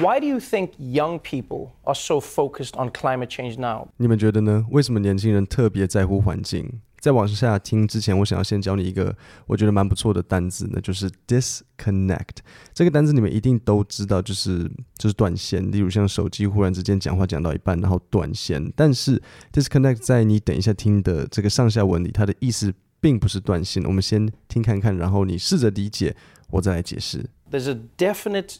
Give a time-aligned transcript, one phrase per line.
[0.00, 3.88] Why do you think young people are so focused on climate change now?
[3.98, 4.64] 你们觉得呢？
[4.70, 6.80] 为什么年轻人特别在乎环境？
[6.98, 9.14] 在往下听之前，我想要先教你一个
[9.46, 12.38] 我觉得蛮不错的单字，那就是 disconnect。
[12.72, 15.70] 这个单字你们一定都知道，就是就是断线。
[15.70, 18.72] 例如像手机忽然之间讲话讲到一半，然后断线。
[18.74, 19.20] 但是
[19.52, 23.82] disconnect 在你等一下听的这个上下文里，它的意思并不是断线。
[23.84, 26.16] 我们先听看看，然后你试着理解，
[26.50, 27.28] 我再来解释。
[27.50, 28.58] There's a definite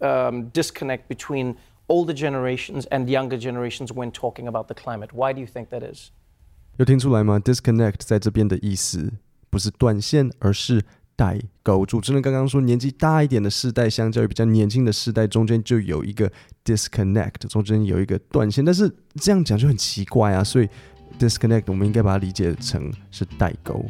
[0.00, 1.56] um, disconnect between
[1.88, 5.10] older generations and younger generations when talking about the climate.
[5.12, 6.10] Why do you think that is?
[6.78, 9.12] 有听出来吗？disconnect 在这边的意思
[9.48, 10.84] 不是断线，而是
[11.16, 11.86] 代沟。
[11.86, 16.30] 主持人刚刚说，年纪大一点的世代，相较于比较年轻的世代，中间就有一个
[16.64, 18.62] disconnect，中间有一个断线。
[18.62, 20.68] 但是这样讲就很奇怪啊，所以
[21.18, 23.82] disconnect 我们应该把它理解成是代沟。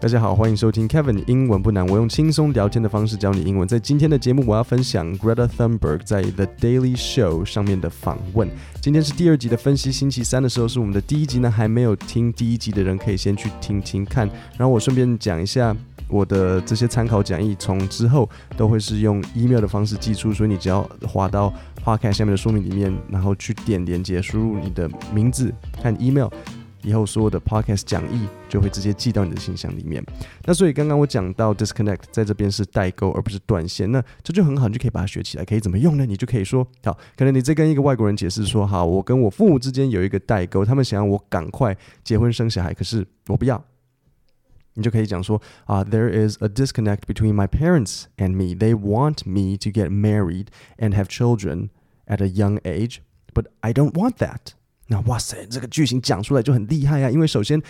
[0.00, 3.68] 大家好，欢迎收听 Kevin 英文不难，我用轻松聊天的方式教你英文。
[3.68, 8.48] 在今天的节目，我要分享 Greta Thunberg 在 The Daily Show 上面的访问。
[8.80, 14.26] 今天是第二集的分析，星期三的时候是我们的第一集呢，还没有听第一集的人可以先去听听看。
[14.56, 15.76] 然后我顺便讲一下，
[16.08, 18.26] 我的这些参考讲义从之后
[18.56, 21.52] 都会是用 email 的方式寄出，所以你只要滑到
[21.84, 26.28] 画看下面的说明里面，然后去点连接，输入你的名字和 email。
[26.81, 30.03] 以后所有的 podcast 讲义就会直接寄到你的信箱里面。
[30.43, 35.45] 那所以刚刚我讲到 disconnect 在这边是代沟而不是断线，那这就很好，你就可以把它学起来。
[35.45, 36.05] 可以怎么用呢？
[36.05, 43.63] 你就可以说，好，可能你在跟一个外国人解释说，好，我跟我父母之间有一个代沟，他们想要我赶快结婚生小孩，可是我不要。
[44.77, 48.53] 你就可以讲说啊，There is a disconnect between my parents and me.
[48.53, 51.69] They want me to get married and have children
[52.07, 52.97] at a young age,
[53.33, 54.53] but I don't want that.
[54.90, 57.08] 那哇塞，这个句型讲出来就很厉害啊！
[57.08, 57.62] 因为首先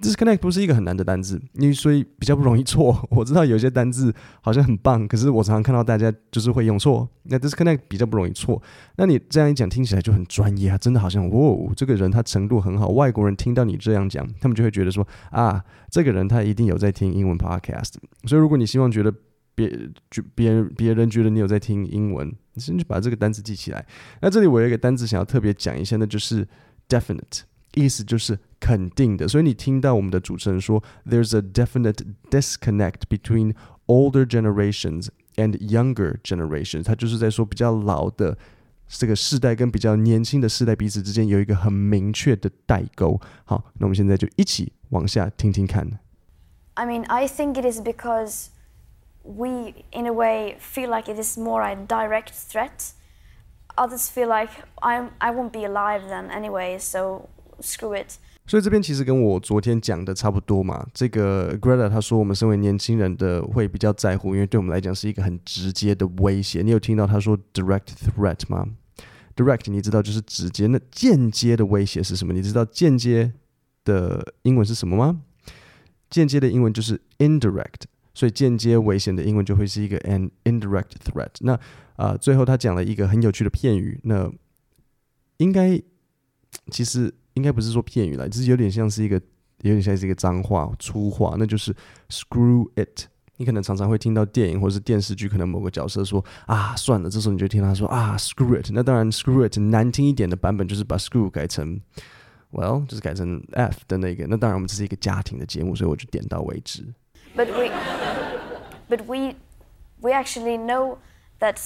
[0.00, 2.96] ，disconnect 不是一个很难的单字，因为所以比较不容易错。
[3.10, 7.08] 我知道有些单字好像很棒，可是我常常看到大家就是会用错。
[7.24, 8.62] 那 disconnect 比较不容易错。
[8.96, 10.78] 那你这样一讲，听起来就很专业啊！
[10.78, 12.90] 真的好像，哇，这个人他程度很好。
[12.90, 15.60] 外国人听到你这样讲，他们就会觉得说啊，
[15.90, 17.94] 这个人他一定有在听英文 podcast。
[18.24, 19.12] 所以如果你希望觉得
[19.56, 19.68] 别
[20.08, 23.84] 就别人别人觉得你有在听英文，你先去把这个单词记起来。
[24.22, 26.46] 那这里我有一个单词想要特别讲一下，那就是。
[26.87, 27.41] definite
[27.73, 33.55] 意思就是肯定的，所以你听到我们的主持人说，There's a definite disconnect between
[33.87, 38.37] older generations and younger generations，他就是在说比较老的
[38.87, 43.19] 这个世代跟比较年轻的世代彼此之间有一个很明确的代沟。
[43.43, 45.99] 好，那我们现在就一起往下听听看。
[46.75, 48.49] I mean, I think it is because
[49.23, 52.91] we, in a way, feel like it is more a direct threat
[53.78, 54.50] others feel like
[54.82, 57.28] I'm I won't be alive then anyway, so
[57.60, 58.18] screw it.
[58.46, 60.86] 所以这边其实跟我昨天讲的差不多嘛。
[60.94, 66.62] 这个 Greta 他说，我们身为年轻人的会比较在乎，因为对我们来讲是一个很直接的威胁。
[66.62, 68.66] 你有听到他说 direct threat 吗
[69.36, 72.32] ？direct 你知道就是直接，那间接的威胁是什么？
[72.32, 73.32] 你知道间接
[73.84, 75.20] 的英文是什么吗？
[76.08, 77.82] 间接的英文就是 indirect，
[78.18, 81.30] 所以间接危险的英文就会是一个 an indirect threat。
[81.38, 81.56] 那
[81.94, 84.28] 啊，最后他讲了一个很有趣的片语，那
[85.36, 85.80] 应该
[86.72, 89.14] 其实应该不是说片语了，就是有点像是一个
[89.60, 91.72] 有点像是一个脏话、粗话，那就是
[92.08, 93.04] screw it。
[93.36, 98.68] 你可能常常会听到电影或者是电视剧，可能某个角色说啊，算了，这时候你就听他说啊，screw it。
[98.72, 101.80] 那当然，screw it 难听一点的版本就是把 screw 改成
[102.50, 104.26] well，就是改成 f 的那个。
[104.26, 106.82] 那当然，我们这是一个家庭的节目，所以我就点到为止。
[107.36, 107.70] But we,
[108.89, 109.35] but we,
[110.01, 110.97] we actually know
[111.39, 111.59] that.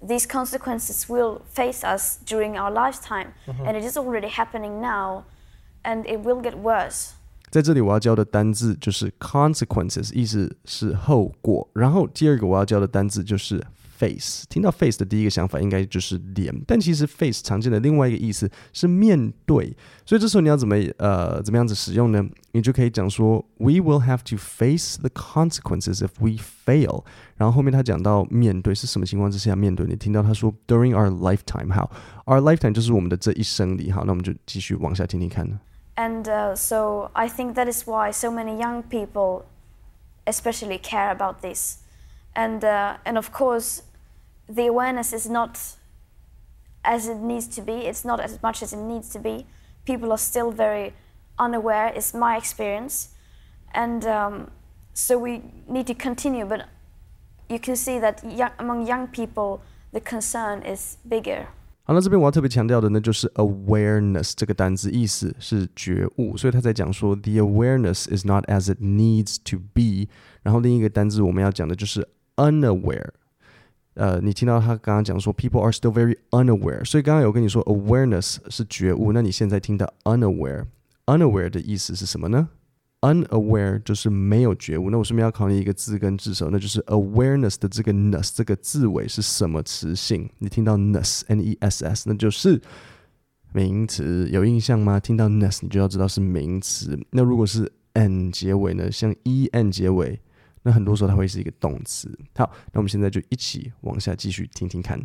[0.00, 3.66] these consequences will face us during our lifetime, mm-hmm.
[3.66, 5.24] and it is already happening now,
[5.82, 7.14] and it will get worse.
[7.50, 11.68] 在这里我要教的单字就是 consequences，意思是后果。
[11.72, 13.60] 然后第二个我要教的单字就是
[13.98, 14.44] face。
[14.48, 19.76] 听到 face 的第一个想法应该就是脸，但其实 face 常见的另外一个意思是面对。
[20.06, 22.24] 所以这时候你要怎么呃怎么样子使用呢？
[22.52, 27.04] 你就可以讲说，We will have to face the consequences if we fail。
[27.36, 29.86] 然后后面他讲到面对是什么情况之下面对？
[29.86, 31.90] 你听到他说 During our lifetime，好，
[32.26, 33.90] our lifetime 就是我们的这一生里。
[33.90, 35.58] 好，那我们就继续往下听听看。
[35.96, 39.46] And uh, so I think that is why so many young people,
[40.26, 41.78] especially, care about this.
[42.34, 43.82] And uh, and of course,
[44.48, 45.58] the awareness is not
[46.84, 47.88] as it needs to be.
[47.88, 49.46] It's not as much as it needs to be.
[49.84, 50.92] People are still very
[51.36, 51.92] unaware.
[51.96, 53.08] Is my experience,
[53.74, 54.50] and um,
[54.94, 56.46] so we need to continue.
[56.46, 56.66] But
[57.48, 59.62] you can see that young, among young people,
[59.92, 61.46] the concern is bigger.
[61.82, 70.06] 好，那这边我要特别强调的呢，就是 awareness 这个单词，意思是觉悟，所以他在讲说 the awareness is not as it needs to be。
[70.42, 73.09] 然后另一个单词我们要讲的就是 unaware。
[73.95, 82.49] 呃，你听到他刚刚讲说 people are still very unaware，所以刚刚有跟你说 awareness 是觉悟，那你现在听到 unaware，unaware 的意思是什么呢
[83.01, 84.89] ？unaware 就是没有觉悟。
[84.89, 90.27] 那我顺便要考你一个字根字首，那就是 awareness 的这个 ness 这个字尾是什么词性？
[90.39, 92.59] 你听到 ness n e s s，那就是
[93.51, 94.99] 名词，有印象吗？
[94.99, 96.97] 听到 ness 你就要知道是名词。
[97.11, 98.91] 那如果是 n 结尾呢？
[98.91, 100.19] 像 e n 结尾，
[100.62, 102.08] 那很多时候它会是一个动词。
[102.36, 105.00] 好，那我们现在就一起往下继续听听看。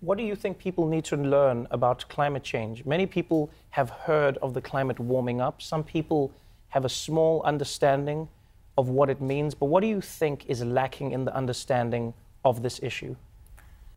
[0.00, 2.84] What do you think people need to learn about climate change?
[2.84, 5.60] Many people have heard of the climate warming up.
[5.60, 6.30] Some people
[6.70, 8.28] have a small understanding
[8.76, 12.60] of what it means, but what do you think is lacking in the understanding of
[12.62, 13.16] this issue?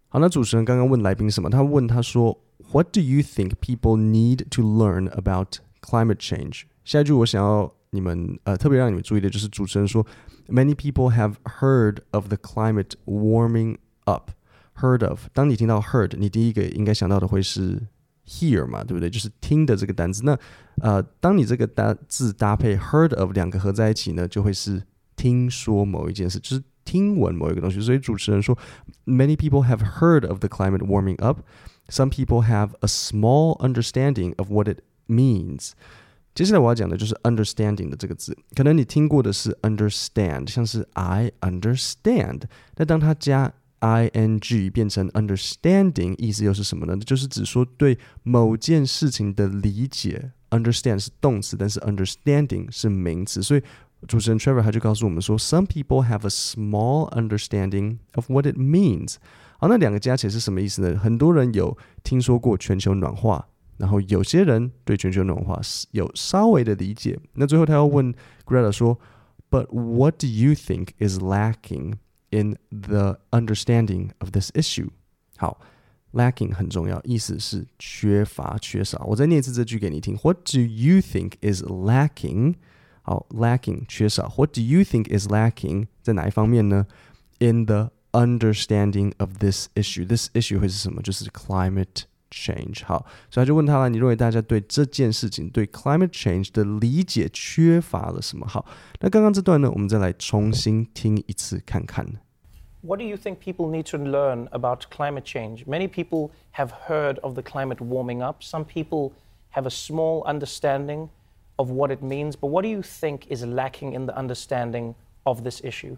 [0.10, 1.50] 好，那主持人刚刚问来宾什么？
[1.50, 2.38] 他问他说，
[2.72, 6.63] What do you think people need to learn about climate change？
[6.84, 10.06] 下一句我想要 你们呃特别让你们注意的就是主持人说，
[10.48, 17.80] Many people have heard of the climate warming up。Heard of，当你听到 heard，你第一个应该想到的会是
[18.25, 19.07] hear 嘛，对不对？
[19.07, 20.24] 就是听的这个单词。
[20.24, 20.36] 那
[20.81, 24.81] 呃，当你这个单字搭配 heard of 两个合在一起呢，就会是
[25.16, 27.80] 听说某一件事，就是听闻某一个东西。
[27.80, 28.57] 所以主持人说，
[29.06, 31.42] Many people have heard of the climate warming up.
[31.90, 35.74] Some people have a small understanding of what it means.
[36.38, 42.44] 接下来我要讲的就是 understanding 的这个字，可能你听过的是 understand，像是 I understand。
[42.75, 46.98] 那当它加 ing 变成 understanding，意思又是什么呢？
[46.98, 50.31] 就是指说对某件事情的理解。
[50.54, 53.42] understand 是动词，但是 understanding 是名词。
[53.42, 53.63] 所以
[54.07, 59.16] 主持人 Trevor 他就告诉我们说，Some people have a small understanding of what it means。
[59.57, 61.00] 好，那两个加起来是什么意思呢？
[61.00, 63.48] 很多人有听说过全球暖化，
[63.78, 65.60] 然后有些人对全球暖化
[65.92, 67.19] 有稍微的理解。
[67.34, 68.13] 那最后他要问
[68.45, 69.00] Greta 说，
[69.50, 74.90] But what do you think is lacking？in the understanding of this issue。
[75.38, 75.60] 好，
[76.13, 79.04] lacking 很重要，意思是缺乏、缺少。
[79.07, 80.18] 我再念一次这句给你听。
[80.24, 82.56] What do you think is lacking？
[83.04, 84.34] 好，lacking 缺少。
[84.36, 85.88] What do you think is lacking？
[86.01, 86.88] 在哪一方面呢？
[87.40, 90.06] In the understanding of this issue.
[90.07, 91.01] This issue 会是什么？
[91.01, 92.84] 就是 climate change。
[92.86, 98.48] 好，所以他就问他了，你认为大家对这件事情，对 climate change 的理解缺乏了什么？
[98.48, 98.66] 好，
[99.00, 102.06] 那刚刚这段呢，我们再来重新听一次看看。
[102.81, 105.66] What do you think people need to learn about climate change?
[105.66, 108.44] Many people have heard of the climate warming up.
[108.44, 109.12] Some people
[109.51, 111.07] have a small understanding
[111.56, 112.34] of what it means.
[112.34, 115.95] But what do you think is lacking in the understanding of this issue?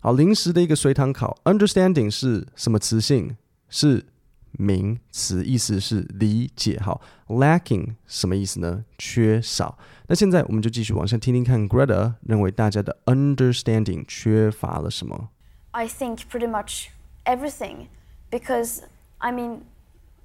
[0.00, 3.38] 好，临时的一个随堂考，understanding 是什么词性？
[3.70, 4.04] 是
[4.52, 6.78] 名词，意思是理解。
[6.80, 8.84] 好，lacking 什么意思呢？
[8.96, 9.78] 缺少。
[10.08, 15.28] 那现在我们就继续往下听听看，Greta 认为大家的 understanding 缺乏了什么？
[15.72, 16.86] I think pretty much
[17.24, 17.88] everything,
[18.30, 18.82] because
[19.18, 19.60] I mean,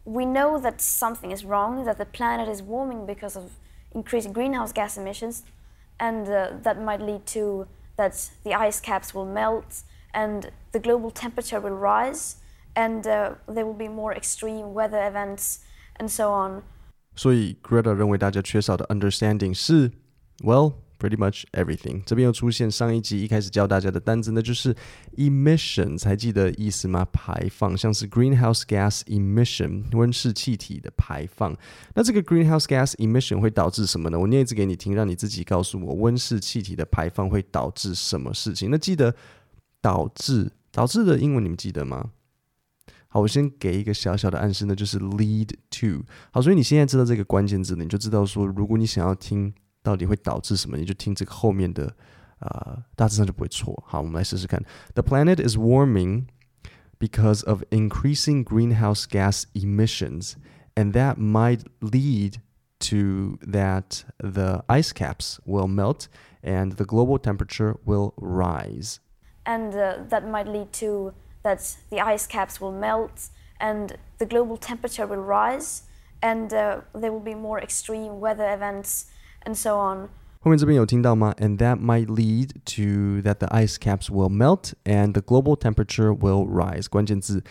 [0.04, 3.52] we know that something is wrong, that the planet is warming because of
[3.94, 5.42] increasing greenhouse gas emissions,
[5.98, 7.68] and uh, that might lead to
[7.98, 9.84] that the ice caps will melt
[10.14, 12.38] and the global temperature will rise
[12.76, 15.58] and uh, there will be more extreme weather events
[16.00, 16.64] and so on.
[17.16, 19.92] 所以 Greta 认为大家缺少的 understanding 是，
[20.44, 22.02] well pretty much everything。
[22.06, 24.74] 这边又出现上一集一开始教大家的单词，那就是
[25.18, 27.06] emissions，还记得意思吗？
[27.12, 31.54] 排放，像是 greenhouse gas emission，温室气体的排放。
[31.96, 34.18] 那这个 greenhouse gas emission 会导致什么呢？
[34.18, 38.70] 我念一次给你听，让你自己告诉我，温室气体的排放会导致什么事情？
[38.72, 39.14] 那记得
[39.82, 42.12] 导致导致的英文你们记得吗？
[43.16, 46.06] 好，我先给一个小小的暗示呢，就是 lead to。
[46.32, 51.94] 好，所以你现在知道这个关键字呢，你就知道说，如果你想要听到底会导致什么，你就听这个后面的，
[52.40, 53.84] 呃，大致上就不会错。
[53.86, 54.64] 好，我们来试试看。
[54.94, 56.28] The planet is warming
[57.00, 60.36] because of increasing greenhouse gas emissions,
[60.76, 62.36] and that might lead
[62.80, 66.06] to that the ice caps will melt
[66.42, 69.00] and the global temperature will rise.
[69.44, 71.14] And uh, that might lead to
[71.46, 73.30] that the ice caps will melt
[73.60, 75.84] and the global temperature will rise
[76.22, 79.06] and uh, there will be more extreme weather events
[79.46, 80.10] and so on.
[80.44, 81.36] 后面这边有听到吗？
[81.38, 86.48] And that might lead to that the ice caps will melt and the global temperature will
[86.48, 86.88] rise.
[86.88, 87.44] 关键字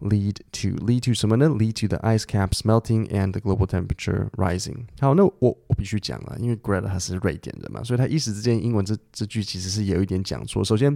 [0.00, 4.86] lead to lead to 什么呢？lead to the ice caps melting and the global temperature rising。
[5.00, 10.64] 好，那我我必须讲了，因为 Greta 他是瑞典人嘛，所以他一时之间英文这这句其实是有一点讲错。
[10.64, 10.92] 首先，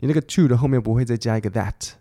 [0.00, 1.92] 你那个 to 的后面不会再加一个 that。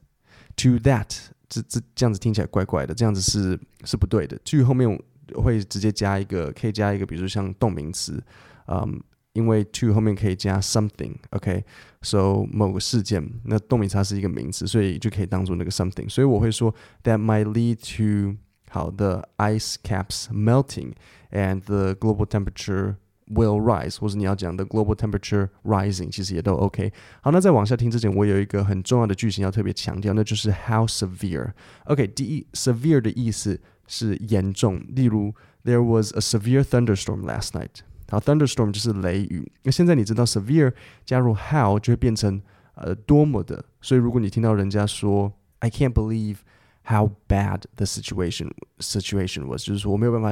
[0.57, 1.07] to that
[1.47, 4.37] 这这这样子听起来怪怪的，这样子是是不对的。
[4.43, 5.01] 句后面
[5.35, 8.21] 会直接加一个，可以加一个，比如说像动名词，
[8.67, 9.01] 嗯，
[9.33, 12.47] 因为 to 后面可以加 something，OK，so、okay?
[12.51, 16.09] 某个事件，那动名词是一个名词，所以就可以当做那个 something。
[16.09, 16.73] 所以我会说
[17.03, 18.37] that might lead to
[18.69, 20.91] 好的 ice caps melting
[21.31, 22.95] and the global temperature
[23.27, 26.91] will rise，或者你要讲 the global temperature rising，其实也都 OK。
[27.21, 31.51] 好，那在往下听之前，我有一个很重要的句型要特别强调，那就是 how severe。
[31.85, 35.33] OK，第一，severe 的意思是严重，例如
[35.63, 37.83] There was a severe thunderstorm last night。
[38.10, 39.50] 好，thunderstorm 就是雷雨。
[39.64, 40.72] 那现在你知道 severe
[41.04, 42.40] 加入 how 就会变成
[42.74, 46.38] 呃多么的，所以如果你听到人家说 I can't believe
[46.84, 50.30] how bad the situation situation was，就是说我没有办法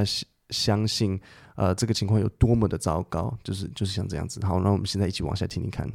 [0.51, 1.21] 相信
[1.57, 4.39] 呃这个情况有多么的糟糕，就是就是像这样子。
[4.47, 5.91] 好，那我们现在一起往下听听看。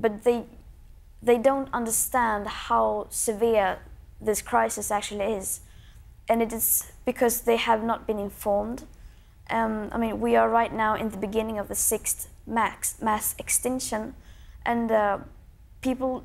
[0.00, 0.44] But they
[1.24, 3.78] they don't understand how severe
[4.24, 5.62] this crisis actually is,
[6.28, 8.82] and it is because they have not been informed.
[9.50, 13.34] Um, I mean, we are right now in the beginning of the sixth max mass
[13.38, 14.12] extinction,
[14.64, 15.20] and uh,
[15.80, 16.24] people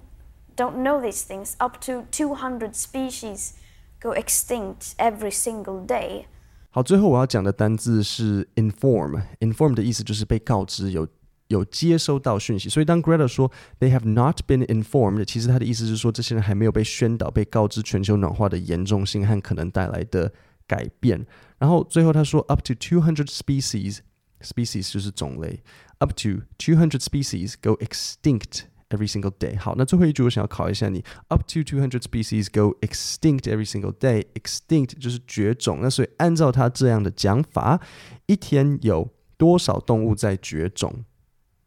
[0.58, 1.56] don't know these things.
[1.60, 3.54] Up to 200 species
[4.02, 6.26] go extinct every single day.
[6.70, 11.08] 好，最后我要讲的单字是 inform。inform 的意思就是被告知，有
[11.48, 12.68] 有接收到讯息。
[12.68, 13.50] 所以当 Greta 说
[13.80, 20.34] they have not been informed，其实他的意思是说这些人还没有被宣导、被告知全球暖化的严重性和可能带来的
[20.69, 21.27] 改变。
[21.59, 25.61] 然后最后他说 up to two hundred species，species 就是种类
[25.99, 29.59] ，up to two hundred species go extinct every single day。
[29.59, 34.27] 好，那最后一句我想要考一下你，up to two hundred species go extinct every single day。
[34.35, 37.81] extinct 就是绝种，那所以按照他这样的讲法，
[38.27, 41.05] 一天有多少动物在绝种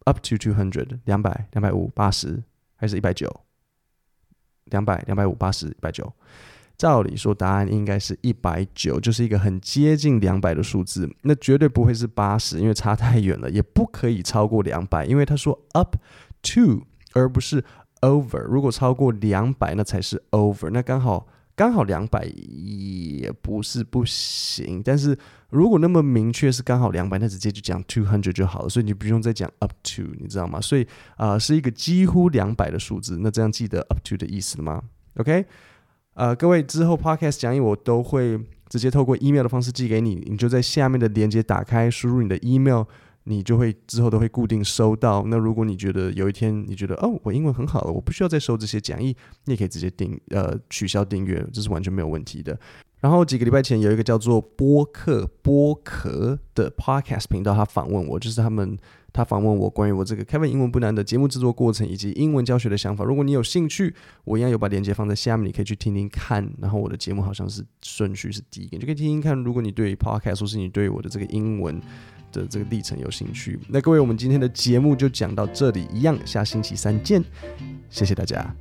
[0.04, 2.42] ？up to two hundred，两百、两百五、八十，
[2.76, 3.42] 还是一百九？
[4.64, 6.12] 两百、两百五、八十、一百九。
[6.82, 11.08] 照理说，答案应该是一百九，就是一个很接近两百的数字。
[11.22, 15.94] 那绝对不会是八十，因为差太远了，也不可以超过两百，因为他说 up
[16.42, 16.82] to。
[17.14, 17.62] 而不是
[18.00, 18.40] over。
[18.40, 20.70] 如果超过两百，那才是 over。
[20.70, 25.16] 那刚好刚好两百也不是不行，但是
[25.50, 30.58] 如果那么明确是刚好两百，那直接就讲 two hundred 就好了，所以你不用再讲 up to，你知道吗？
[30.58, 30.86] 所以
[31.16, 33.18] 啊、是一个几乎两百的数字。
[33.20, 34.82] 那这样记得 up to 的意思了吗
[35.16, 35.44] ？OK，
[36.14, 38.38] 呃，各位之后 podcast 讲义我都会
[38.68, 42.84] 直接透过 email 的方式寄给你，你就在下面的链接打开，输入你的 email。
[43.24, 45.22] 你就会之后都会固定收到。
[45.28, 52.58] 那如果你觉得有一天你觉得哦，我英文很好了，我不需要再收这些讲义，你也可以直接订呃取消订阅，这是完全没有问题的。
[52.98, 58.76] 然后几个礼拜前有一个叫做播客播壳的 podcast 频道，他访问我，就是他们
[59.12, 63.04] 他访问我关于我这个 Kevin 英文不难的节目制作过程以及英文教学的想法。
[63.04, 66.48] 如果你有兴趣，我一样有把链接放在下面，你可以去听听看。
[66.60, 69.36] 然后我的节目好像是顺序是第一个，你就可以听听看。
[69.36, 71.80] 如果你对 podcast 或是你对我的这个英文。
[72.32, 77.22] 的这个历程有兴趣，那各位，我们今天的节目就讲到这里，一样，下星期三见，
[77.90, 78.56] 谢谢大家。